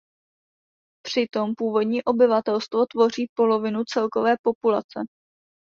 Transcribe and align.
Přitom 1.05 1.55
původní 1.57 2.03
obyvatelstvo 2.03 2.85
tvoří 2.85 3.27
polovinu 3.37 3.83
celkové 3.83 4.35
populace. 4.41 4.99